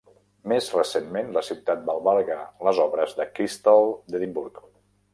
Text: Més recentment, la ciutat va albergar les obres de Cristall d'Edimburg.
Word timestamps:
Més 0.53 0.69
recentment, 0.77 1.29
la 1.35 1.43
ciutat 1.51 1.85
va 1.91 1.97
albergar 1.99 2.39
les 2.69 2.83
obres 2.89 3.17
de 3.23 3.31
Cristall 3.37 3.91
d'Edimburg. 4.13 4.63